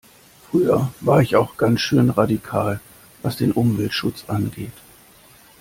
[0.49, 2.79] Früher war ich auch ganz schön radikal
[3.21, 4.73] was den Umweltschutz angeht.